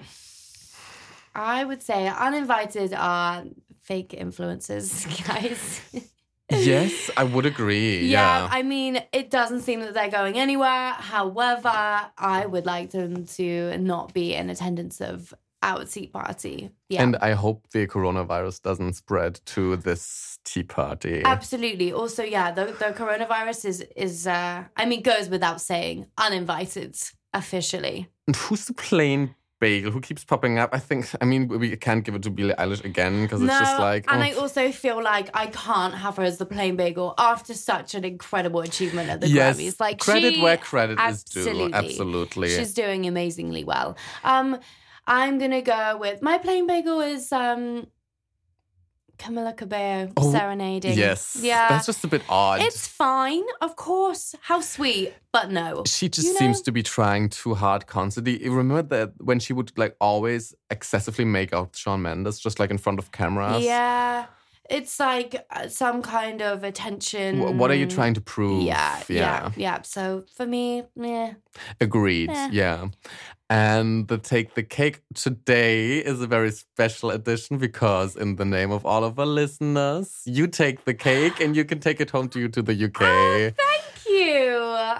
[1.33, 3.43] I would say uninvited are
[3.81, 5.81] fake influencers, guys.
[6.59, 8.05] Yes, I would agree.
[8.05, 8.49] yeah, Yeah.
[8.51, 10.91] I mean, it doesn't seem that they're going anywhere.
[10.93, 15.33] However, I would like them to not be in attendance of
[15.63, 16.71] our tea party.
[16.89, 17.03] Yeah.
[17.03, 21.21] And I hope the coronavirus doesn't spread to this tea party.
[21.23, 21.93] Absolutely.
[21.93, 26.97] Also, yeah, the, the coronavirus is is uh I mean goes without saying uninvited
[27.33, 28.07] officially.
[28.27, 30.71] And who's the plain bagel who keeps popping up?
[30.73, 33.79] I think, I mean, we can't give it to Billie Eilish again because it's just
[33.79, 34.11] like.
[34.11, 34.25] and oh.
[34.25, 38.03] I also feel like I can't have her as the plain bagel after such an
[38.03, 39.79] incredible achievement at the yes, Grammys.
[39.79, 41.71] Like credit she, where credit is due.
[41.73, 42.49] absolutely.
[42.49, 43.95] She's doing amazingly well.
[44.25, 44.59] Um,
[45.07, 47.87] I'm gonna go with my plain bagel is um,
[49.21, 50.97] Camila Cabello Oh, serenading.
[50.97, 51.37] yes.
[51.41, 52.61] yeah, That's just a bit odd.
[52.61, 54.33] it's fine, of course.
[54.41, 55.83] How sweet, but no.
[55.85, 56.39] she just you know?
[56.39, 58.43] seems to be trying too hard constantly.
[58.43, 62.71] You remember that when she would like always excessively make out Shawn Mendes just like
[62.71, 63.63] in front of cameras?
[63.63, 64.25] Yeah,
[64.69, 67.39] it's like uh, some kind of attention.
[67.39, 68.63] Wh- What are you trying to prove?
[68.63, 69.81] Yeah, yeah, yeah.
[69.83, 71.33] So for me, yeah.
[71.79, 72.29] Agreed.
[72.29, 72.49] Eh.
[72.51, 72.87] Yeah.
[73.49, 78.71] And the Take the Cake today is a very special edition because, in the name
[78.71, 82.29] of all of our listeners, you take the cake and you can take it home
[82.29, 83.01] to you to the UK.
[83.01, 84.00] Oh, Thank you.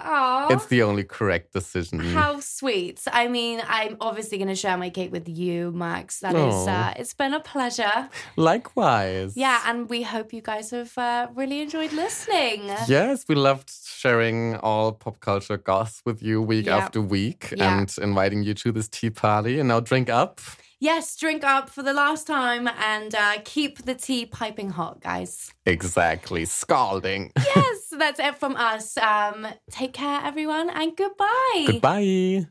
[0.04, 0.48] Aw.
[0.54, 1.98] it's the only correct decision.
[2.00, 3.00] How sweet.
[3.12, 6.20] I mean, I'm obviously going to share my cake with you, Max.
[6.20, 6.88] That is, Aw.
[6.90, 8.08] uh, it's been a pleasure.
[8.36, 9.36] Likewise.
[9.36, 12.64] Yeah, and we hope you guys have uh, really enjoyed listening.
[12.88, 16.76] Yes, we loved sharing all pop culture goss with you week Yeah.
[16.78, 17.78] after week Yeah.
[17.78, 19.58] and inviting you to this tea party.
[19.58, 20.40] And now drink up.
[20.82, 25.52] Yes, drink up for the last time and uh, keep the tea piping hot, guys.
[25.64, 26.44] Exactly.
[26.44, 27.30] Scalding.
[27.38, 28.96] yes, that's it from us.
[28.96, 31.66] Um, take care, everyone, and goodbye.
[31.68, 32.46] Goodbye.